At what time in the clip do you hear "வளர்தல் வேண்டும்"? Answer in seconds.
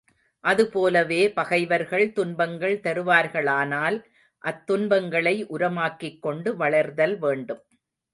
6.57-7.61